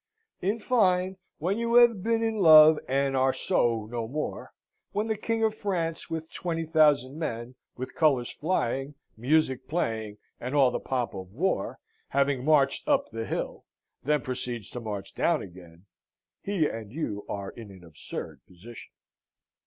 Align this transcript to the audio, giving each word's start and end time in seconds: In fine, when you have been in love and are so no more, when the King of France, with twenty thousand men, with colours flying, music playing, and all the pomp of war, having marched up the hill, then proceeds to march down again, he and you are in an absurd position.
In 0.41 0.57
fine, 0.59 1.17
when 1.37 1.59
you 1.59 1.75
have 1.75 2.01
been 2.01 2.23
in 2.23 2.39
love 2.39 2.79
and 2.87 3.15
are 3.15 3.31
so 3.33 3.85
no 3.85 4.07
more, 4.07 4.51
when 4.93 5.05
the 5.05 5.15
King 5.15 5.43
of 5.43 5.53
France, 5.53 6.09
with 6.09 6.31
twenty 6.33 6.65
thousand 6.65 7.19
men, 7.19 7.53
with 7.77 7.93
colours 7.93 8.31
flying, 8.31 8.95
music 9.15 9.67
playing, 9.67 10.17
and 10.39 10.55
all 10.55 10.71
the 10.71 10.79
pomp 10.79 11.13
of 11.13 11.31
war, 11.31 11.77
having 12.07 12.43
marched 12.43 12.87
up 12.87 13.11
the 13.11 13.27
hill, 13.27 13.63
then 14.01 14.23
proceeds 14.23 14.71
to 14.71 14.79
march 14.79 15.13
down 15.13 15.43
again, 15.43 15.85
he 16.41 16.65
and 16.67 16.91
you 16.91 17.23
are 17.29 17.51
in 17.51 17.69
an 17.69 17.83
absurd 17.83 18.41
position. 18.47 18.89